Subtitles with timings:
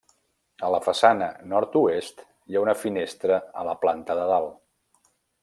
[0.67, 5.09] A la façana nord-oest, hi ha una finestra a la planta de dalt.